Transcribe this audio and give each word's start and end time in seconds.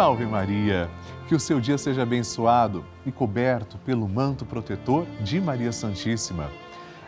Salve 0.00 0.24
Maria! 0.24 0.88
Que 1.28 1.34
o 1.34 1.38
seu 1.38 1.60
dia 1.60 1.76
seja 1.76 2.04
abençoado 2.04 2.82
e 3.04 3.12
coberto 3.12 3.76
pelo 3.84 4.08
manto 4.08 4.46
protetor 4.46 5.04
de 5.20 5.38
Maria 5.38 5.72
Santíssima. 5.72 6.50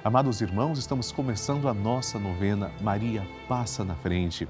Amados 0.05 0.43
irmãos, 0.43 0.79
estamos 0.79 1.11
começando 1.11 1.71
a 1.71 1.73
nossa 1.73 2.19
novena 2.19 2.71
Maria 2.83 3.27
Passa 3.49 3.83
na 3.83 3.95
Frente. 3.95 4.47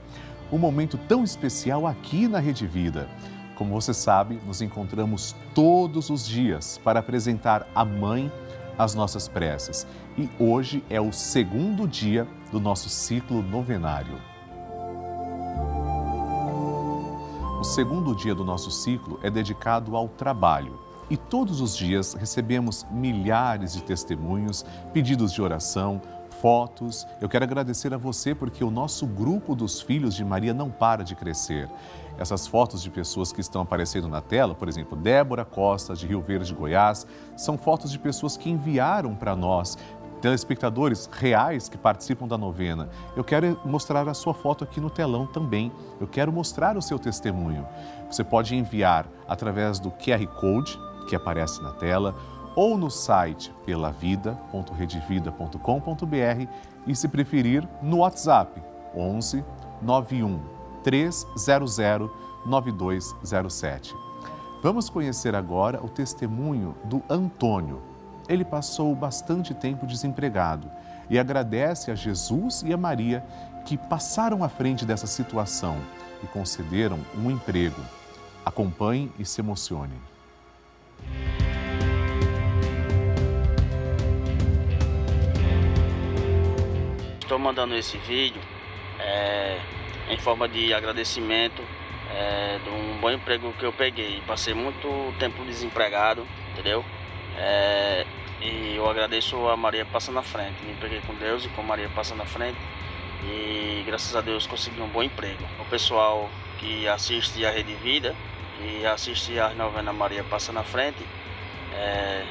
Um 0.51 0.59
momento 0.59 0.99
tão 1.07 1.23
especial 1.23 1.87
aqui 1.87 2.27
na 2.27 2.41
Rede 2.41 2.67
Vida. 2.67 3.09
Como 3.55 3.81
você 3.81 3.95
sabe, 3.95 4.41
nos 4.45 4.61
encontramos 4.61 5.37
todos 5.55 6.11
os 6.11 6.27
dias 6.27 6.79
para 6.83 6.99
apresentar 6.99 7.69
à 7.73 7.85
Mãe 7.85 8.29
as 8.77 8.93
nossas 8.93 9.29
preces. 9.29 9.87
E 10.19 10.29
hoje 10.37 10.83
é 10.91 11.01
o 11.01 11.13
segundo 11.13 11.87
dia 11.87 12.27
do 12.51 12.59
nosso 12.59 12.89
ciclo 12.89 13.41
novenário. 13.41 14.32
O 17.63 17.65
segundo 17.65 18.13
dia 18.13 18.35
do 18.35 18.43
nosso 18.43 18.73
ciclo 18.73 19.21
é 19.23 19.31
dedicado 19.31 19.97
ao 19.97 20.09
trabalho. 20.09 20.81
E 21.09 21.17
todos 21.17 21.61
os 21.61 21.77
dias 21.77 22.13
recebemos 22.13 22.85
milhares 22.91 23.73
de 23.73 23.85
testemunhos, 23.85 24.67
pedidos 24.93 25.33
de 25.33 25.41
oração, 25.41 26.03
fotos. 26.41 27.07
Eu 27.21 27.29
quero 27.29 27.45
agradecer 27.45 27.95
a 27.95 27.97
você 27.97 28.35
porque 28.35 28.65
o 28.65 28.71
nosso 28.71 29.07
grupo 29.07 29.55
dos 29.55 29.81
filhos 29.81 30.17
de 30.17 30.25
Maria 30.25 30.53
não 30.53 30.73
para 30.73 31.05
de 31.05 31.15
crescer. 31.15 31.71
Essas 32.19 32.49
fotos 32.49 32.83
de 32.83 32.91
pessoas 32.91 33.33
que 33.33 33.41
estão 33.41 33.63
aparecendo 33.63 34.09
na 34.09 34.21
tela, 34.21 34.57
por 34.57 34.69
exemplo, 34.69 34.99
Débora 34.99 35.45
Costa, 35.45 35.95
de 35.95 36.05
Rio 36.05 36.21
Verde, 36.21 36.53
Goiás, 36.53 37.07
são 37.37 37.57
fotos 37.57 37.93
de 37.93 37.99
pessoas 38.01 38.37
que 38.37 38.51
enviaram 38.51 39.15
para 39.15 39.37
nós 39.37 39.79
telespectadores 40.23 41.11
reais 41.13 41.69
que 41.69 41.77
participam 41.77 42.27
da 42.29 42.39
novena. 42.39 42.89
Eu 43.17 43.25
quero 43.25 43.61
mostrar 43.65 44.09
a 44.09 44.15
sua 44.15 44.33
foto 44.33 44.63
aqui 44.63 44.81
no 44.81 44.89
telão 44.89 45.27
também. 45.27 45.73
Eu 46.01 46.07
quero 46.07 46.33
mostrar 46.33 46.77
o 46.77 46.83
seu 46.83 46.97
testemunho. 46.99 47.67
Você 48.09 48.23
pode 48.23 48.55
enviar 48.55 49.09
através 49.27 49.81
do 49.81 49.91
QR 49.91 50.25
Code 50.39 50.79
que 51.09 51.17
aparece 51.17 51.61
na 51.61 51.73
tela 51.73 52.15
ou 52.55 52.79
no 52.79 52.89
site 52.89 53.53
pelavida.redevida.com.br 53.67 56.47
e, 56.87 56.95
se 56.95 57.09
preferir, 57.09 57.69
no 57.83 57.97
WhatsApp 57.99 58.63
11 58.95 59.45
91 59.81 60.41
300 60.85 61.77
9207. 62.47 63.97
Vamos 64.63 64.89
conhecer 64.89 65.35
agora 65.35 65.85
o 65.85 65.89
testemunho 65.89 66.77
do 66.85 67.03
Antônio 67.11 67.91
ele 68.29 68.45
passou 68.45 68.95
bastante 68.95 69.55
tempo 69.55 69.87
desempregado 69.87 70.71
e 71.09 71.19
agradece 71.19 71.91
a 71.91 71.95
Jesus 71.95 72.63
e 72.63 72.73
a 72.73 72.77
Maria 72.77 73.25
que 73.65 73.77
passaram 73.77 74.43
à 74.43 74.49
frente 74.49 74.85
dessa 74.85 75.07
situação 75.07 75.77
e 76.23 76.27
concederam 76.27 76.99
um 77.17 77.31
emprego. 77.31 77.81
Acompanhe 78.45 79.11
e 79.19 79.25
se 79.25 79.41
emocione. 79.41 79.95
Estou 87.21 87.39
mandando 87.39 87.75
esse 87.75 87.97
vídeo 87.99 88.41
é, 88.99 89.59
em 90.11 90.19
forma 90.19 90.49
de 90.49 90.75
agradecimento 90.75 91.63
é, 92.15 92.59
de 92.63 92.69
um 92.69 93.01
bom 93.01 93.11
emprego 93.11 93.53
que 93.55 93.65
eu 93.65 93.73
peguei. 93.73 94.21
Passei 94.27 94.55
muito 94.55 94.87
tempo 95.19 95.45
desempregado, 95.45 96.27
entendeu? 96.53 96.85
É, 97.39 98.07
e 98.43 98.75
eu 98.77 98.89
agradeço 98.89 99.49
a 99.49 99.57
Maria 99.57 99.85
Passa 99.85 100.11
na 100.11 100.23
Frente. 100.23 100.63
Me 100.65 100.75
peguei 100.75 101.01
com 101.07 101.15
Deus 101.15 101.45
e 101.45 101.49
com 101.51 101.63
Maria 101.63 101.89
Passa 101.89 102.15
na 102.15 102.25
Frente. 102.25 102.59
E 103.25 103.85
graças 103.87 104.17
a 104.17 104.21
Deus 104.21 104.47
consegui 104.47 104.81
um 104.81 104.89
bom 104.89 105.03
emprego. 105.03 105.45
O 105.61 105.65
pessoal 105.67 106.29
que 106.59 106.89
assiste 106.89 107.45
a 107.47 107.51
Rede 107.51 107.75
Vida 107.75 108.15
e 108.61 108.85
assiste 108.85 109.39
a 109.39 109.51
novena 109.51 109.93
Maria 109.93 110.25
Passa 110.25 110.53
na 110.53 110.65
Frente, 110.65 111.05
é, 111.75 112.25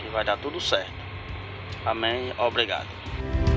que 0.00 0.08
vai 0.08 0.24
dar 0.24 0.36
tudo 0.38 0.60
certo. 0.60 0.92
Amém. 1.84 2.32
Obrigado. 2.38 3.47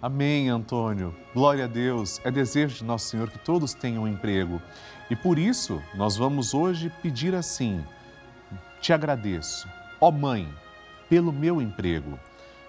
Amém, 0.00 0.48
Antônio. 0.48 1.12
Glória 1.34 1.64
a 1.64 1.66
Deus. 1.66 2.20
É 2.22 2.30
desejo 2.30 2.76
de 2.76 2.84
Nosso 2.84 3.08
Senhor 3.08 3.28
que 3.28 3.38
todos 3.38 3.74
tenham 3.74 4.04
um 4.04 4.08
emprego. 4.08 4.62
E 5.10 5.16
por 5.16 5.36
isso, 5.40 5.82
nós 5.96 6.16
vamos 6.16 6.54
hoje 6.54 6.88
pedir 7.02 7.34
assim: 7.34 7.84
Te 8.80 8.92
agradeço, 8.92 9.68
ó 10.00 10.12
Mãe, 10.12 10.48
pelo 11.08 11.32
meu 11.32 11.60
emprego. 11.60 12.16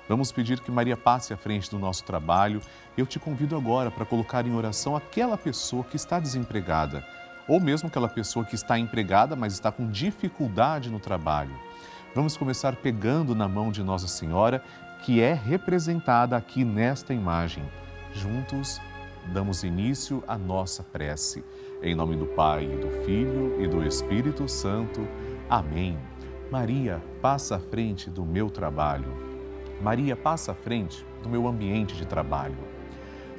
Vamos 0.07 0.31
pedir 0.31 0.59
que 0.59 0.72
Maria 0.72 0.97
passe 0.97 1.31
à 1.31 1.38
frente 1.38 1.69
do 1.69 1.78
nosso 1.78 2.03
trabalho. 2.03 2.62
Eu 2.97 3.06
te 3.06 3.19
convido 3.19 3.56
agora 3.56 3.91
para 3.91 4.06
colocar 4.06 4.47
em 4.47 4.56
oração 4.56 4.95
aquela 4.95 5.38
pessoa 5.38 5.84
que 5.84 5.97
está 5.97 6.19
desempregada, 6.19 7.06
ou 7.47 7.59
mesmo 7.59 7.89
aquela 7.89 8.09
pessoa 8.09 8.44
que 8.44 8.56
está 8.56 8.79
empregada, 8.79 9.35
mas 9.35 9.53
está 9.53 9.72
com 9.72 9.88
dificuldade 9.91 10.89
no 10.89 11.00
trabalho. 11.00 11.56
Vamos 12.16 12.35
começar 12.35 12.75
pegando 12.78 13.35
na 13.35 13.47
mão 13.47 13.72
de 13.72 13.84
Nossa 13.84 14.07
Senhora, 14.07 14.63
que 15.01 15.21
é 15.21 15.33
representada 15.33 16.35
aqui 16.35 16.65
nesta 16.65 17.13
imagem. 17.13 17.63
Juntos, 18.13 18.81
damos 19.33 19.63
início 19.63 20.23
à 20.27 20.37
nossa 20.37 20.83
prece. 20.83 21.43
Em 21.81 21.95
nome 21.95 22.17
do 22.17 22.25
Pai, 22.25 22.67
do 22.67 22.89
Filho 23.05 23.61
e 23.61 23.67
do 23.67 23.85
Espírito 23.85 24.47
Santo. 24.49 25.07
Amém. 25.49 25.97
Maria, 26.51 27.01
passa 27.21 27.55
à 27.55 27.59
frente 27.59 28.09
do 28.09 28.25
meu 28.25 28.49
trabalho. 28.49 29.15
Maria, 29.81 30.17
passa 30.17 30.51
à 30.51 30.55
frente 30.55 31.05
do 31.23 31.29
meu 31.29 31.47
ambiente 31.47 31.95
de 31.95 32.05
trabalho. 32.05 32.57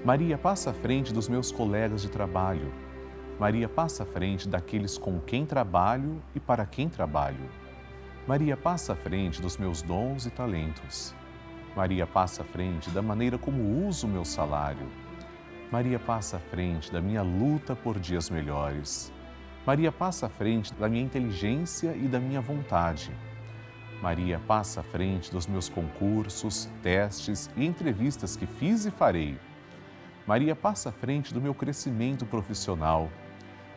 Maria, 0.02 0.38
passa 0.38 0.70
à 0.70 0.72
frente 0.72 1.12
dos 1.12 1.28
meus 1.28 1.52
colegas 1.52 2.00
de 2.00 2.08
trabalho. 2.08 2.72
Maria, 3.38 3.68
passa 3.68 4.04
à 4.04 4.06
frente 4.06 4.48
daqueles 4.48 4.96
com 4.96 5.20
quem 5.20 5.44
trabalho 5.44 6.22
e 6.34 6.40
para 6.40 6.64
quem 6.64 6.88
trabalho. 6.88 7.50
Maria, 8.26 8.56
passa 8.56 8.94
à 8.94 8.96
frente 8.96 9.42
dos 9.42 9.58
meus 9.58 9.82
dons 9.82 10.24
e 10.24 10.30
talentos. 10.30 11.14
Maria, 11.76 12.06
passa 12.06 12.42
à 12.42 12.44
frente 12.44 12.90
da 12.90 13.00
maneira 13.00 13.38
como 13.38 13.86
uso 13.86 14.06
o 14.06 14.10
meu 14.10 14.24
salário. 14.24 14.88
Maria 15.70 16.00
passa 16.00 16.36
à 16.36 16.40
frente 16.40 16.92
da 16.92 17.00
minha 17.00 17.22
luta 17.22 17.76
por 17.76 17.98
dias 17.98 18.28
melhores. 18.28 19.12
Maria 19.64 19.92
passa 19.92 20.26
à 20.26 20.28
frente 20.28 20.74
da 20.74 20.88
minha 20.88 21.04
inteligência 21.04 21.94
e 21.94 22.08
da 22.08 22.18
minha 22.18 22.40
vontade. 22.40 23.12
Maria 24.02 24.40
passa 24.48 24.80
à 24.80 24.82
frente 24.82 25.30
dos 25.30 25.46
meus 25.46 25.68
concursos, 25.68 26.68
testes 26.82 27.50
e 27.56 27.64
entrevistas 27.64 28.34
que 28.34 28.46
fiz 28.46 28.86
e 28.86 28.90
farei. 28.90 29.38
Maria 30.26 30.56
passa 30.56 30.88
à 30.88 30.92
frente 30.92 31.32
do 31.32 31.40
meu 31.40 31.54
crescimento 31.54 32.26
profissional. 32.26 33.10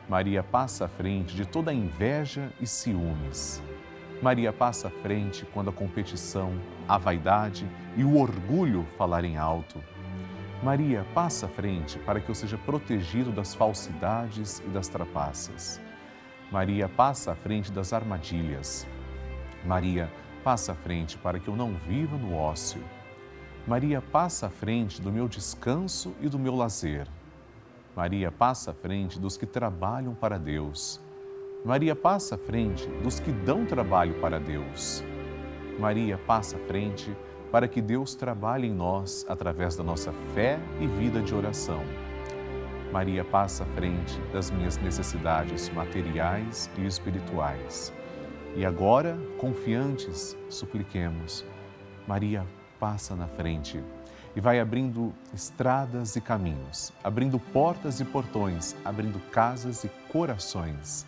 Maria 0.10 0.42
passa 0.42 0.86
à 0.86 0.88
frente 0.88 1.36
de 1.36 1.46
toda 1.46 1.72
a 1.72 1.74
inveja 1.74 2.52
e 2.60 2.66
ciúmes. 2.66 3.62
Maria 4.24 4.54
passa 4.54 4.88
à 4.88 4.90
frente 4.90 5.46
quando 5.54 5.70
a 5.70 5.74
competição, 5.74 6.58
a 6.88 6.98
vaidade 6.98 7.68
e 7.98 8.06
o 8.06 8.18
orgulho 8.18 8.88
falarem 8.98 9.36
alto. 9.36 9.84
Maria, 10.64 11.06
passa 11.14 11.46
à 11.46 11.50
frente 11.50 12.00
para 12.00 12.22
que 12.22 12.30
eu 12.30 12.34
seja 12.34 12.58
protegido 12.58 13.34
das 13.34 13.54
falsidades 13.54 14.60
e 14.60 14.70
das 14.70 14.88
trapaças. 14.88 15.82
Maria, 16.50 16.88
passa 16.88 17.34
à 17.34 17.36
frente 17.36 17.70
das 17.70 17.92
armadilhas. 17.92 18.88
Maria, 19.66 20.10
passa 20.42 20.72
à 20.72 20.76
frente 20.76 21.18
para 21.18 21.38
que 21.38 21.50
eu 21.50 21.56
não 21.58 21.74
viva 21.74 22.16
no 22.16 22.34
ócio. 22.34 22.82
Maria, 23.68 24.02
passa 24.02 24.48
à 24.48 24.50
frente 24.50 25.02
do 25.02 25.12
meu 25.12 25.28
descanso 25.28 26.16
e 26.22 26.30
do 26.30 26.40
meu 26.40 26.56
lazer. 26.56 27.10
Maria, 27.94 28.32
passa 28.32 28.72
à 28.72 28.74
frente 28.74 29.20
dos 29.20 29.36
que 29.36 29.46
trabalham 29.46 30.16
para 30.16 30.40
Deus. 30.40 31.03
Maria, 31.66 31.96
passa 31.96 32.36
à 32.36 32.38
frente 32.38 32.86
dos 33.02 33.22
que 33.22 33.32
dão 33.32 33.66
trabalho 33.66 34.16
para 34.16 34.38
Deus. 34.38 35.02
Maria, 35.80 36.18
passa 36.18 36.58
à 36.58 36.60
frente 36.60 37.16
para 37.50 37.70
que 37.70 37.82
Deus 37.82 38.16
trabalhe 38.16 38.68
em 38.68 38.74
nós 38.74 39.26
através 39.30 39.78
da 39.78 39.84
nossa 39.84 40.12
fé 40.34 40.60
e 40.82 40.88
vida 40.88 41.22
de 41.22 41.34
oração. 41.34 41.82
Maria 42.92 43.24
passa 43.24 43.64
à 43.64 43.68
frente 43.68 44.20
das 44.34 44.52
minhas 44.52 44.78
necessidades 44.78 45.70
materiais 45.70 46.70
e 46.78 46.86
espirituais. 46.86 47.94
E 48.58 48.66
agora, 48.66 49.18
confiantes, 49.38 50.38
supliquemos. 50.50 51.46
Maria 52.06 52.46
passa 52.78 53.16
na 53.16 53.28
frente 53.28 53.82
e 54.36 54.42
vai 54.42 54.60
abrindo 54.60 55.14
estradas 55.34 56.18
e 56.18 56.22
caminhos, 56.22 56.92
abrindo 57.02 57.40
portas 57.40 58.02
e 58.02 58.06
portões, 58.06 58.76
abrindo 58.84 59.18
casas 59.32 59.86
e 59.86 59.90
corações. 60.12 61.08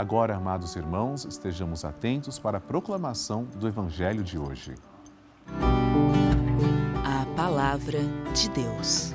Agora, 0.00 0.34
amados 0.34 0.76
irmãos, 0.76 1.26
estejamos 1.26 1.84
atentos 1.84 2.38
para 2.38 2.56
a 2.56 2.60
proclamação 2.60 3.44
do 3.44 3.68
Evangelho 3.68 4.24
de 4.24 4.38
hoje. 4.38 4.74
A 7.04 7.26
Palavra 7.36 7.98
de 8.32 8.48
Deus. 8.48 9.12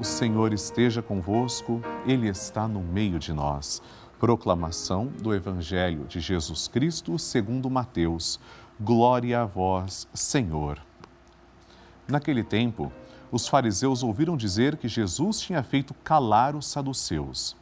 O 0.00 0.02
Senhor 0.02 0.52
esteja 0.52 1.00
convosco, 1.00 1.80
Ele 2.04 2.26
está 2.26 2.66
no 2.66 2.80
meio 2.80 3.20
de 3.20 3.32
nós. 3.32 3.80
Proclamação 4.18 5.06
do 5.06 5.32
Evangelho 5.32 6.04
de 6.06 6.18
Jesus 6.18 6.66
Cristo 6.66 7.16
segundo 7.20 7.70
Mateus. 7.70 8.40
Glória 8.80 9.42
a 9.42 9.44
vós, 9.44 10.08
Senhor. 10.12 10.80
Naquele 12.08 12.42
tempo, 12.42 12.90
os 13.30 13.46
fariseus 13.46 14.02
ouviram 14.02 14.36
dizer 14.36 14.76
que 14.76 14.88
Jesus 14.88 15.38
tinha 15.38 15.62
feito 15.62 15.94
calar 16.02 16.56
os 16.56 16.66
saduceus. 16.66 17.61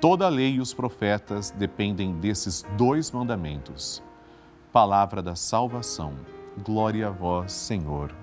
Toda 0.00 0.26
a 0.26 0.28
lei 0.28 0.54
e 0.54 0.60
os 0.60 0.72
profetas 0.72 1.50
dependem 1.50 2.12
desses 2.20 2.64
dois 2.76 3.10
mandamentos. 3.10 4.00
Palavra 4.72 5.20
da 5.20 5.34
salvação. 5.34 6.14
Glória 6.64 7.08
a 7.08 7.10
vós, 7.10 7.50
Senhor. 7.50 8.14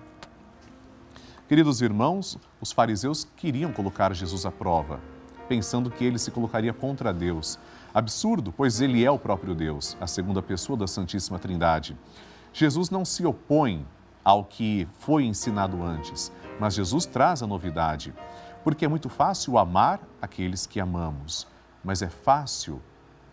Queridos 1.49 1.81
irmãos, 1.81 2.37
os 2.61 2.71
fariseus 2.71 3.27
queriam 3.35 3.73
colocar 3.73 4.13
Jesus 4.13 4.45
à 4.45 4.51
prova, 4.51 5.01
pensando 5.49 5.91
que 5.91 6.05
ele 6.05 6.17
se 6.17 6.31
colocaria 6.31 6.71
contra 6.71 7.13
Deus. 7.13 7.59
Absurdo, 7.93 8.53
pois 8.53 8.79
ele 8.79 9.03
é 9.03 9.11
o 9.11 9.19
próprio 9.19 9.53
Deus, 9.53 9.97
a 9.99 10.07
segunda 10.07 10.41
pessoa 10.41 10.77
da 10.77 10.87
Santíssima 10.87 11.39
Trindade. 11.39 11.97
Jesus 12.53 12.89
não 12.89 13.03
se 13.03 13.25
opõe 13.25 13.85
ao 14.23 14.45
que 14.45 14.87
foi 14.99 15.25
ensinado 15.25 15.83
antes, 15.83 16.31
mas 16.57 16.73
Jesus 16.73 17.05
traz 17.05 17.43
a 17.43 17.47
novidade, 17.47 18.13
porque 18.63 18.85
é 18.85 18.87
muito 18.87 19.09
fácil 19.09 19.57
amar 19.57 19.99
aqueles 20.21 20.65
que 20.65 20.79
amamos 20.79 21.53
mas 21.85 22.01
é 22.01 22.09
fácil 22.09 22.81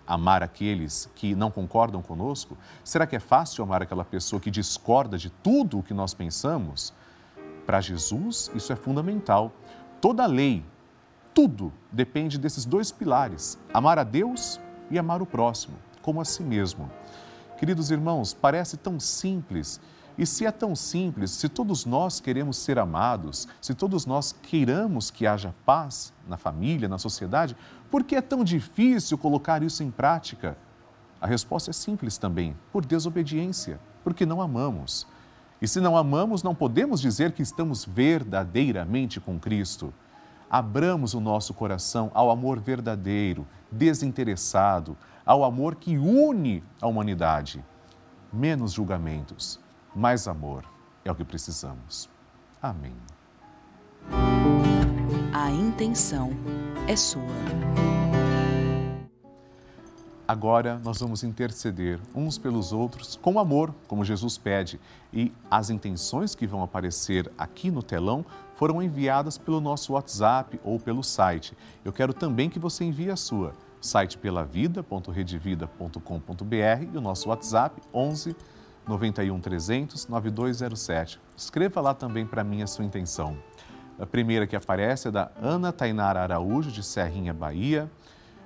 amar 0.07 0.43
aqueles 0.43 1.11
que 1.15 1.35
não 1.35 1.51
concordam 1.51 2.03
conosco? 2.03 2.57
Será 2.85 3.07
que 3.07 3.17
é 3.17 3.19
fácil 3.19 3.65
amar 3.65 3.83
aquela 3.83 4.05
pessoa 4.05 4.39
que 4.39 4.51
discorda 4.51 5.17
de 5.17 5.31
tudo 5.31 5.79
o 5.79 5.83
que 5.83 5.95
nós 5.95 6.13
pensamos? 6.13 6.93
Para 7.65 7.81
Jesus, 7.81 8.51
isso 8.55 8.71
é 8.71 8.77
fundamental. 8.77 9.51
Toda 10.03 10.27
lei, 10.27 10.63
tudo 11.33 11.73
depende 11.91 12.39
desses 12.39 12.67
dois 12.67 12.93
pilares: 12.93 13.59
amar 13.73 13.99
a 13.99 14.05
Deus 14.05 14.61
e 14.91 14.99
amar 14.99 15.23
o 15.23 15.27
próximo, 15.27 15.77
como 16.03 16.21
a 16.21 16.25
si 16.25 16.43
mesmo. 16.43 16.91
Queridos 17.57 17.91
irmãos, 17.91 18.35
parece 18.35 18.77
tão 18.77 19.01
simples 19.01 19.81
e 20.17 20.27
se 20.27 20.45
é 20.45 20.51
tão 20.51 20.77
simples, 20.77 21.31
se 21.31 21.49
todos 21.49 21.87
nós 21.87 22.21
queremos 22.21 22.59
ser 22.59 22.79
amados, 22.79 23.49
se 23.61 23.75
todos 23.75 24.05
nós 24.05 24.33
queiramos 24.43 25.11
que 25.11 25.27
haja 25.27 25.55
paz 25.65 26.13
na 26.29 26.37
família, 26.37 26.89
na 26.89 26.99
sociedade, 26.99 27.57
por 27.93 28.03
que 28.03 28.17
é 28.17 28.23
tão 28.23 28.43
difícil 28.43 29.19
colocar 29.19 29.63
isso 29.63 29.83
em 29.83 29.91
prática? 29.91 30.57
A 31.21 31.27
resposta 31.27 31.69
é 31.69 31.73
simples 31.75 32.17
também: 32.17 32.57
por 32.73 32.87
desobediência, 32.87 33.79
porque 34.03 34.25
não 34.25 34.41
amamos. 34.41 35.07
E 35.61 35.69
se 35.69 35.79
não 35.79 35.95
amamos, 35.95 36.43
não 36.43 36.55
podemos 36.55 37.03
dizer 37.03 37.33
que 37.33 37.43
estamos 37.43 37.85
verdadeiramente 37.85 39.21
com 39.21 39.39
Cristo. 39.39 39.93
Abramos 40.51 41.13
o 41.13 41.21
nosso 41.21 41.53
coração 41.53 42.11
ao 42.15 42.31
amor 42.31 42.59
verdadeiro, 42.59 43.47
desinteressado, 43.71 44.97
ao 45.25 45.45
amor 45.45 45.75
que 45.75 45.99
une 45.99 46.65
a 46.81 46.87
humanidade. 46.87 47.63
Menos 48.33 48.73
julgamentos 48.73 49.61
mais 49.95 50.27
amor 50.27 50.65
é 51.05 51.13
o 51.13 51.15
que 51.15 51.25
precisamos. 51.25 52.09
Amém. 52.63 52.97
A 55.35 55.51
intenção 55.51 56.31
é 56.87 56.95
sua. 56.95 57.23
Agora 60.29 60.79
nós 60.85 61.01
vamos 61.01 61.25
interceder 61.25 61.99
uns 62.15 62.37
pelos 62.37 62.71
outros 62.71 63.17
com 63.17 63.39
amor, 63.39 63.75
como 63.89 64.05
Jesus 64.05 64.37
pede, 64.37 64.79
e 65.11 65.33
as 65.51 65.71
intenções 65.71 66.35
que 66.35 66.47
vão 66.47 66.63
aparecer 66.63 67.33
aqui 67.39 67.71
no 67.71 67.83
telão 67.83 68.27
foram 68.57 68.83
enviadas 68.83 69.39
pelo 69.39 69.59
nosso 69.59 69.95
WhatsApp 69.95 70.61
ou 70.63 70.79
pelo 70.79 71.03
site. 71.03 71.57
Eu 71.83 71.95
quero 71.95 72.13
também 72.13 72.51
que 72.51 72.59
você 72.59 72.85
envie 72.85 73.11
a 73.11 73.17
sua. 73.17 73.55
Site 73.81 74.19
pelavida.redevida.com.br 74.19 76.93
e 76.93 76.99
o 76.99 77.01
nosso 77.01 77.31
WhatsApp 77.31 77.81
11 77.93 78.37
91 78.87 79.41
300 79.41 80.09
9207. 80.09 81.19
Escreva 81.35 81.81
lá 81.81 81.95
também 81.95 82.27
para 82.27 82.45
mim 82.45 82.63
a 82.63 82.67
sua 82.67 82.85
intenção. 82.85 83.39
A 83.99 84.07
primeira 84.07 84.47
que 84.47 84.57
aparece 84.57 85.09
é 85.09 85.11
da 85.11 85.31
Ana 85.41 85.73
Tainara 85.73 86.23
Araújo, 86.23 86.71
de 86.71 86.83
Serrinha, 86.83 87.33
Bahia. 87.33 87.91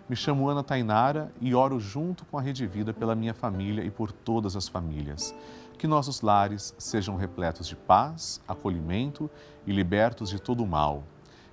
Me 0.09 0.15
chamo 0.15 0.49
Ana 0.49 0.62
Tainara 0.62 1.33
e 1.41 1.55
oro 1.55 1.81
junto 1.81 2.25
com 2.26 2.38
a 2.38 2.43
Rede 2.43 2.67
Vida 2.67 2.93
pela 2.93 3.15
minha 3.15 3.33
família 3.33 3.83
e 3.83 3.91
por 3.91 4.12
todas 4.12 4.57
as 4.57 4.69
famílias. 4.69 5.35
Que 5.79 5.87
nossos 5.87 6.21
lares 6.21 6.75
sejam 6.79 7.17
repletos 7.17 7.67
de 7.67 7.76
paz, 7.76 8.41
acolhimento 8.47 9.31
e 9.67 9.73
libertos 9.73 10.31
de 10.31 10.41
todo 10.41 10.62
o 10.62 10.67
mal. 10.67 11.03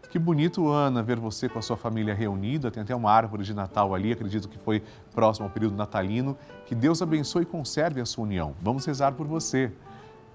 Que 0.09 0.19
bonito, 0.19 0.69
Ana, 0.69 1.01
ver 1.01 1.17
você 1.17 1.49
com 1.49 1.57
a 1.57 1.61
sua 1.61 1.75
família 1.75 2.13
reunida. 2.13 2.69
Tem 2.69 2.83
até 2.83 2.95
uma 2.95 3.11
árvore 3.11 3.43
de 3.43 3.53
Natal 3.53 3.95
ali, 3.95 4.11
acredito 4.11 4.47
que 4.47 4.59
foi 4.59 4.83
próximo 5.11 5.47
ao 5.47 5.51
período 5.51 5.75
natalino. 5.75 6.37
Que 6.67 6.75
Deus 6.75 7.01
abençoe 7.01 7.41
e 7.41 7.45
conserve 7.47 7.99
a 7.99 8.05
sua 8.05 8.23
união. 8.23 8.53
Vamos 8.61 8.85
rezar 8.85 9.13
por 9.13 9.25
você. 9.25 9.71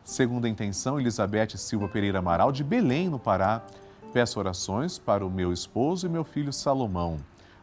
Segundo 0.04 0.46
a 0.46 0.48
intenção, 0.48 0.98
Elizabeth 0.98 1.56
Silva 1.56 1.88
Pereira 1.88 2.18
Amaral, 2.18 2.50
de 2.50 2.64
Belém, 2.64 3.08
no 3.08 3.18
Pará. 3.18 3.62
Peço 4.12 4.38
orações 4.38 4.98
para 4.98 5.24
o 5.24 5.30
meu 5.30 5.52
esposo 5.52 6.06
e 6.06 6.08
meu 6.08 6.24
filho 6.24 6.52
Salomão. 6.52 7.18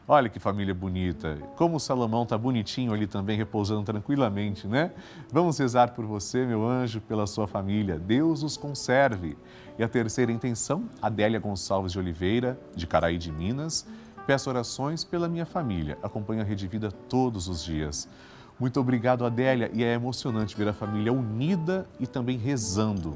Olha 0.08 0.30
que 0.30 0.40
família 0.40 0.76
bonita. 0.76 1.36
Como 1.56 1.78
o 1.78 1.80
Salomão 1.80 2.22
está 2.22 2.38
bonitinho 2.38 2.94
ali 2.94 3.08
também, 3.08 3.36
repousando 3.36 3.82
tranquilamente, 3.82 4.68
né? 4.68 4.92
Vamos 5.32 5.58
rezar 5.58 5.96
por 5.96 6.06
você, 6.06 6.46
meu 6.46 6.64
anjo, 6.64 7.02
pela 7.02 7.26
sua 7.26 7.48
família. 7.48 7.98
Deus 7.98 8.44
os 8.44 8.56
conserve. 8.56 9.36
E 9.80 9.84
a 9.84 9.88
terceira 9.88 10.32
intenção, 10.32 10.88
Adélia 11.02 11.40
Gonçalves 11.40 11.92
de 11.92 11.98
Oliveira, 11.98 12.60
de 12.76 12.86
Caraí 12.86 13.18
de 13.18 13.32
Minas. 13.32 13.88
Peço 14.28 14.48
orações 14.48 15.04
pela 15.04 15.28
minha 15.28 15.46
família. 15.46 15.98
Acompanho 16.04 16.42
a 16.42 16.44
Rede 16.44 16.68
Vida 16.68 16.92
todos 16.92 17.48
os 17.48 17.64
dias. 17.64 18.08
Muito 18.60 18.80
obrigado, 18.80 19.26
Adélia. 19.26 19.70
E 19.74 19.84
é 19.84 19.94
emocionante 19.94 20.56
ver 20.56 20.68
a 20.68 20.74
família 20.74 21.12
unida 21.12 21.88
e 22.00 22.08
também 22.08 22.38
rezando 22.38 23.16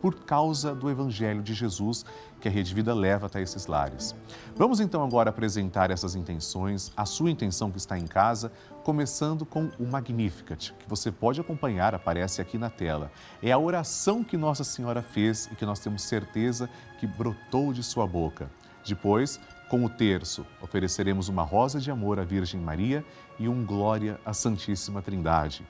por 0.00 0.14
causa 0.24 0.74
do 0.74 0.90
Evangelho 0.90 1.42
de 1.42 1.52
Jesus 1.52 2.04
que 2.40 2.48
a 2.48 2.50
Rede 2.50 2.74
Vida 2.74 2.94
leva 2.94 3.26
até 3.26 3.42
esses 3.42 3.66
lares. 3.66 4.14
Vamos 4.56 4.80
então 4.80 5.04
agora 5.04 5.30
apresentar 5.30 5.90
essas 5.90 6.14
intenções, 6.14 6.90
a 6.96 7.04
sua 7.04 7.30
intenção 7.30 7.70
que 7.70 7.78
está 7.78 7.98
em 7.98 8.06
casa, 8.06 8.50
começando 8.82 9.44
com 9.44 9.68
o 9.78 9.86
Magnificat, 9.86 10.72
que 10.72 10.88
você 10.88 11.12
pode 11.12 11.40
acompanhar, 11.40 11.94
aparece 11.94 12.40
aqui 12.40 12.56
na 12.56 12.70
tela. 12.70 13.12
É 13.42 13.52
a 13.52 13.58
oração 13.58 14.24
que 14.24 14.36
Nossa 14.38 14.64
Senhora 14.64 15.02
fez 15.02 15.48
e 15.52 15.54
que 15.54 15.66
nós 15.66 15.80
temos 15.80 16.02
certeza 16.02 16.68
que 16.98 17.06
brotou 17.06 17.72
de 17.72 17.82
sua 17.82 18.06
boca. 18.06 18.50
Depois, 18.86 19.38
com 19.70 19.82
o 19.84 19.88
terço, 19.88 20.44
ofereceremos 20.60 21.30
uma 21.30 21.42
rosa 21.42 21.80
de 21.80 21.90
amor 21.90 22.20
à 22.20 22.24
Virgem 22.24 22.60
Maria 22.60 23.02
e 23.38 23.48
um 23.48 23.64
glória 23.64 24.20
à 24.24 24.34
Santíssima 24.34 25.00
Trindade. 25.00 25.66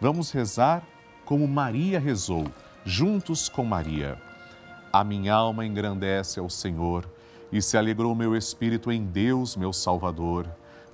Vamos 0.00 0.32
rezar 0.32 0.82
como 1.24 1.46
Maria 1.46 2.00
rezou 2.00 2.46
juntos 2.84 3.48
com 3.48 3.64
Maria. 3.64 4.20
A 4.92 5.04
minha 5.04 5.34
alma 5.34 5.64
engrandece 5.64 6.40
ao 6.40 6.50
Senhor 6.50 7.08
e 7.52 7.62
se 7.62 7.76
alegrou 7.76 8.12
meu 8.14 8.34
espírito 8.34 8.90
em 8.90 9.04
Deus, 9.04 9.54
meu 9.54 9.72
Salvador 9.72 10.48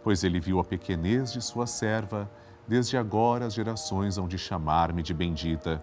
pois 0.08 0.24
ele 0.24 0.40
viu 0.40 0.58
a 0.58 0.64
pequenez 0.64 1.32
de 1.32 1.42
sua 1.42 1.66
serva, 1.66 2.30
desde 2.66 2.96
agora 2.96 3.44
as 3.44 3.52
gerações 3.52 4.16
hão 4.16 4.26
de 4.26 4.38
chamar-me 4.38 5.02
de 5.02 5.12
bendita. 5.12 5.82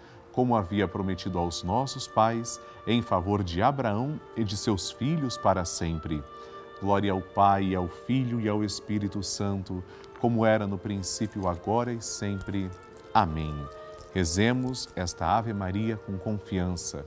como 0.31 0.55
havia 0.55 0.87
prometido 0.87 1.37
aos 1.37 1.63
nossos 1.63 2.07
pais, 2.07 2.59
em 2.87 3.01
favor 3.01 3.43
de 3.43 3.61
Abraão 3.61 4.19
e 4.35 4.43
de 4.43 4.57
seus 4.57 4.91
filhos 4.91 5.37
para 5.37 5.65
sempre. 5.65 6.23
Glória 6.81 7.11
ao 7.11 7.21
Pai, 7.21 7.75
ao 7.75 7.87
Filho 7.87 8.39
e 8.39 8.49
ao 8.49 8.63
Espírito 8.63 9.21
Santo, 9.21 9.83
como 10.19 10.45
era 10.45 10.65
no 10.65 10.77
princípio, 10.77 11.47
agora 11.47 11.93
e 11.93 12.01
sempre. 12.01 12.69
Amém. 13.13 13.53
Rezemos 14.13 14.89
esta 14.95 15.25
Ave 15.37 15.53
Maria 15.53 15.97
com 15.97 16.17
confiança. 16.17 17.05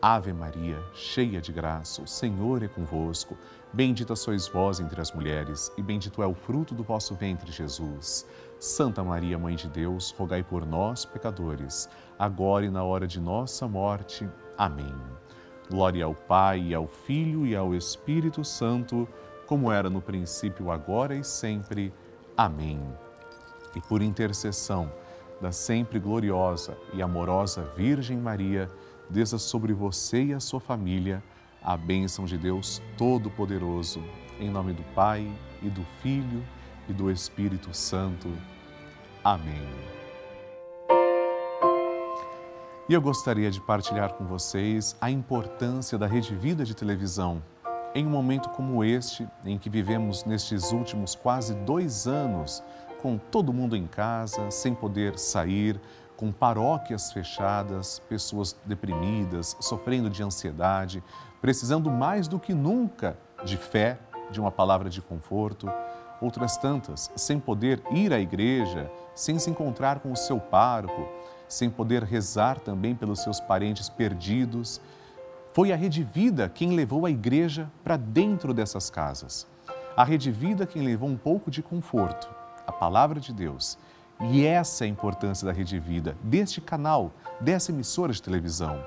Ave 0.00 0.32
Maria, 0.32 0.82
cheia 0.92 1.40
de 1.40 1.52
graça, 1.52 2.02
o 2.02 2.06
Senhor 2.06 2.62
é 2.62 2.68
convosco. 2.68 3.36
Bendita 3.76 4.16
sois 4.16 4.48
vós 4.48 4.80
entre 4.80 5.02
as 5.02 5.12
mulheres, 5.12 5.70
e 5.76 5.82
bendito 5.82 6.22
é 6.22 6.26
o 6.26 6.32
fruto 6.32 6.74
do 6.74 6.82
vosso 6.82 7.14
ventre, 7.14 7.52
Jesus. 7.52 8.26
Santa 8.58 9.04
Maria, 9.04 9.38
Mãe 9.38 9.54
de 9.54 9.68
Deus, 9.68 10.14
rogai 10.16 10.42
por 10.42 10.64
nós, 10.64 11.04
pecadores, 11.04 11.86
agora 12.18 12.64
e 12.64 12.70
na 12.70 12.82
hora 12.82 13.06
de 13.06 13.20
nossa 13.20 13.68
morte. 13.68 14.26
Amém. 14.56 14.94
Glória 15.68 16.06
ao 16.06 16.14
Pai, 16.14 16.72
ao 16.72 16.86
Filho 16.86 17.46
e 17.46 17.54
ao 17.54 17.74
Espírito 17.74 18.42
Santo, 18.42 19.06
como 19.46 19.70
era 19.70 19.90
no 19.90 20.00
princípio, 20.00 20.70
agora 20.70 21.14
e 21.14 21.22
sempre. 21.22 21.92
Amém. 22.34 22.80
E 23.74 23.80
por 23.82 24.00
intercessão 24.00 24.90
da 25.38 25.52
sempre 25.52 25.98
gloriosa 25.98 26.78
e 26.94 27.02
amorosa 27.02 27.70
Virgem 27.76 28.16
Maria, 28.16 28.70
desça 29.10 29.36
sobre 29.36 29.74
você 29.74 30.24
e 30.24 30.32
a 30.32 30.40
sua 30.40 30.60
família 30.60 31.22
a 31.66 31.76
bênção 31.76 32.24
de 32.24 32.38
Deus 32.38 32.80
Todo-Poderoso, 32.96 34.00
em 34.38 34.48
nome 34.48 34.72
do 34.72 34.84
Pai 34.94 35.28
e 35.60 35.68
do 35.68 35.84
Filho 36.00 36.44
e 36.88 36.92
do 36.92 37.10
Espírito 37.10 37.74
Santo. 37.74 38.32
Amém. 39.24 39.68
E 42.88 42.94
eu 42.94 43.02
gostaria 43.02 43.50
de 43.50 43.60
partilhar 43.60 44.14
com 44.14 44.24
vocês 44.24 44.96
a 45.00 45.10
importância 45.10 45.98
da 45.98 46.06
Rede 46.06 46.36
Vida 46.36 46.64
de 46.64 46.72
televisão 46.72 47.42
em 47.96 48.06
um 48.06 48.10
momento 48.10 48.50
como 48.50 48.84
este, 48.84 49.26
em 49.44 49.58
que 49.58 49.68
vivemos 49.68 50.24
nestes 50.24 50.70
últimos 50.70 51.16
quase 51.16 51.52
dois 51.52 52.06
anos, 52.06 52.62
com 53.02 53.18
todo 53.18 53.52
mundo 53.52 53.74
em 53.74 53.88
casa, 53.88 54.50
sem 54.52 54.72
poder 54.72 55.18
sair, 55.18 55.80
com 56.16 56.32
paróquias 56.32 57.12
fechadas, 57.12 57.98
pessoas 58.08 58.56
deprimidas, 58.64 59.56
sofrendo 59.60 60.08
de 60.08 60.22
ansiedade, 60.22 61.02
precisando 61.40 61.90
mais 61.90 62.26
do 62.26 62.38
que 62.38 62.54
nunca 62.54 63.18
de 63.44 63.56
fé, 63.56 63.98
de 64.30 64.40
uma 64.40 64.50
palavra 64.50 64.88
de 64.88 65.00
conforto 65.00 65.70
outras 66.20 66.56
tantas 66.56 67.10
sem 67.14 67.38
poder 67.38 67.82
ir 67.90 68.12
à 68.12 68.18
igreja, 68.18 68.90
sem 69.14 69.38
se 69.38 69.50
encontrar 69.50 70.00
com 70.00 70.12
o 70.12 70.16
seu 70.16 70.38
pároco, 70.38 71.08
sem 71.48 71.70
poder 71.70 72.02
rezar 72.02 72.58
também 72.58 72.94
pelos 72.94 73.20
seus 73.20 73.40
parentes 73.40 73.88
perdidos. 73.88 74.80
Foi 75.52 75.72
a 75.72 75.76
Rede 75.76 76.02
Vida 76.02 76.48
quem 76.48 76.74
levou 76.74 77.06
a 77.06 77.10
igreja 77.10 77.70
para 77.84 77.96
dentro 77.96 78.52
dessas 78.52 78.90
casas. 78.90 79.46
A 79.96 80.04
Rede 80.04 80.30
Vida 80.30 80.66
quem 80.66 80.82
levou 80.82 81.08
um 81.08 81.16
pouco 81.16 81.50
de 81.50 81.62
conforto, 81.62 82.28
a 82.66 82.72
palavra 82.72 83.20
de 83.20 83.32
Deus. 83.32 83.78
E 84.20 84.44
essa 84.44 84.84
é 84.84 84.86
a 84.86 84.90
importância 84.90 85.46
da 85.46 85.52
Rede 85.52 85.78
Vida, 85.78 86.16
deste 86.22 86.60
canal, 86.60 87.12
dessa 87.40 87.70
emissora 87.70 88.12
de 88.12 88.22
televisão. 88.22 88.84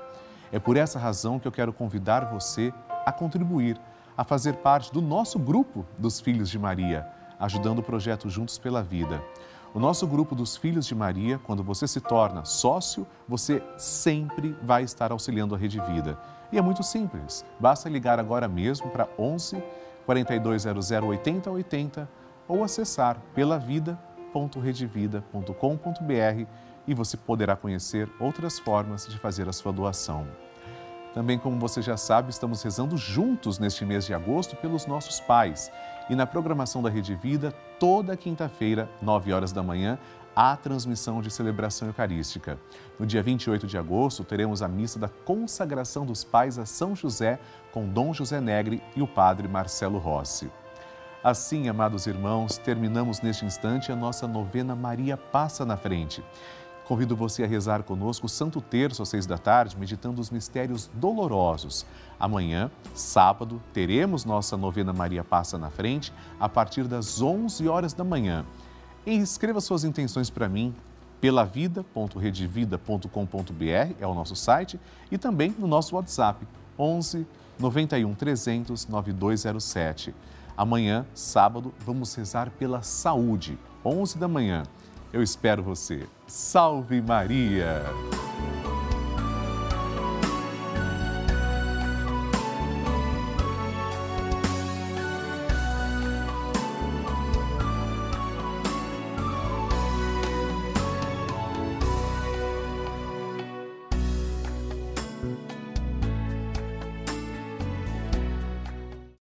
É 0.50 0.58
por 0.58 0.76
essa 0.76 0.98
razão 0.98 1.38
que 1.38 1.46
eu 1.46 1.52
quero 1.52 1.72
convidar 1.72 2.24
você 2.24 2.72
a 3.06 3.12
contribuir, 3.12 3.80
a 4.16 4.24
fazer 4.24 4.54
parte 4.54 4.92
do 4.92 5.00
nosso 5.00 5.38
grupo 5.38 5.86
dos 5.96 6.20
Filhos 6.20 6.50
de 6.50 6.58
Maria 6.58 7.06
ajudando 7.40 7.78
o 7.78 7.82
projeto 7.82 8.28
Juntos 8.28 8.58
pela 8.58 8.82
Vida. 8.82 9.24
O 9.72 9.80
nosso 9.80 10.06
grupo 10.06 10.34
dos 10.34 10.56
Filhos 10.56 10.86
de 10.86 10.94
Maria, 10.94 11.38
quando 11.38 11.64
você 11.64 11.88
se 11.88 12.00
torna 12.00 12.44
sócio, 12.44 13.06
você 13.26 13.62
sempre 13.78 14.54
vai 14.62 14.82
estar 14.82 15.10
auxiliando 15.10 15.54
a 15.54 15.58
Rede 15.58 15.80
Vida. 15.80 16.18
E 16.52 16.58
é 16.58 16.60
muito 16.60 16.82
simples, 16.82 17.44
basta 17.58 17.88
ligar 17.88 18.18
agora 18.20 18.46
mesmo 18.46 18.90
para 18.90 19.08
11 19.18 19.62
4200 20.04 20.90
8080 20.90 22.08
ou 22.46 22.64
acessar 22.64 23.16
pelavida.redevida.com.br 24.32 26.46
e 26.86 26.94
você 26.94 27.16
poderá 27.16 27.56
conhecer 27.56 28.08
outras 28.18 28.58
formas 28.58 29.06
de 29.06 29.18
fazer 29.18 29.48
a 29.48 29.52
sua 29.52 29.72
doação. 29.72 30.26
Também, 31.12 31.38
como 31.38 31.58
você 31.58 31.82
já 31.82 31.96
sabe, 31.96 32.30
estamos 32.30 32.62
rezando 32.62 32.96
juntos 32.96 33.58
neste 33.58 33.84
mês 33.84 34.06
de 34.06 34.14
agosto 34.14 34.56
pelos 34.56 34.86
nossos 34.86 35.18
pais. 35.20 35.70
E 36.08 36.14
na 36.14 36.26
programação 36.26 36.82
da 36.82 36.88
Rede 36.88 37.14
Vida, 37.16 37.52
toda 37.78 38.16
quinta-feira, 38.16 38.88
9 39.02 39.32
horas 39.32 39.52
da 39.52 39.62
manhã, 39.62 39.98
há 40.34 40.56
transmissão 40.56 41.20
de 41.20 41.30
celebração 41.30 41.88
eucarística. 41.88 42.58
No 42.98 43.06
dia 43.06 43.22
28 43.22 43.66
de 43.66 43.76
agosto, 43.76 44.22
teremos 44.22 44.62
a 44.62 44.68
missa 44.68 44.98
da 44.98 45.08
consagração 45.08 46.06
dos 46.06 46.22
pais 46.22 46.58
a 46.58 46.66
São 46.66 46.94
José 46.94 47.40
com 47.72 47.88
Dom 47.88 48.14
José 48.14 48.40
Negre 48.40 48.82
e 48.94 49.02
o 49.02 49.08
padre 49.08 49.48
Marcelo 49.48 49.98
Rossi. 49.98 50.50
Assim, 51.22 51.68
amados 51.68 52.06
irmãos, 52.06 52.56
terminamos 52.56 53.20
neste 53.20 53.44
instante 53.44 53.92
a 53.92 53.96
nossa 53.96 54.26
novena 54.26 54.74
Maria 54.74 55.18
Passa 55.18 55.66
na 55.66 55.76
Frente. 55.76 56.24
Convido 56.88 57.14
você 57.14 57.44
a 57.44 57.46
rezar 57.46 57.82
conosco 57.82 58.26
Santo 58.26 58.58
Terço 58.58 59.02
às 59.02 59.10
seis 59.10 59.26
da 59.26 59.36
tarde, 59.36 59.76
meditando 59.78 60.18
os 60.18 60.30
mistérios 60.30 60.90
dolorosos. 60.94 61.84
Amanhã, 62.18 62.70
sábado, 62.94 63.60
teremos 63.70 64.24
nossa 64.24 64.56
novena 64.56 64.94
Maria 64.94 65.22
Passa 65.22 65.58
na 65.58 65.68
Frente 65.68 66.10
a 66.40 66.48
partir 66.48 66.84
das 66.84 67.20
11 67.20 67.68
horas 67.68 67.92
da 67.92 68.02
manhã. 68.02 68.46
E 69.04 69.14
escreva 69.14 69.60
suas 69.60 69.84
intenções 69.84 70.30
para 70.30 70.48
mim 70.48 70.74
pelavida.redevida.com.br 71.20 73.94
é 74.00 74.06
o 74.06 74.14
nosso 74.14 74.34
site 74.34 74.80
e 75.10 75.18
também 75.18 75.54
no 75.58 75.66
nosso 75.66 75.96
WhatsApp 75.96 76.48
11 76.78 77.26
91 77.58 78.14
300 78.14 78.86
9207. 78.86 80.14
Amanhã, 80.60 81.06
sábado, 81.14 81.72
vamos 81.86 82.14
rezar 82.14 82.50
pela 82.50 82.82
saúde, 82.82 83.58
11 83.82 84.18
da 84.18 84.28
manhã. 84.28 84.62
Eu 85.10 85.22
espero 85.22 85.62
você. 85.62 86.06
Salve 86.26 87.00
Maria! 87.00 87.82